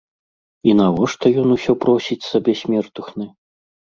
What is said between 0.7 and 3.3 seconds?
І навошта ён усё просіць сабе смертухны?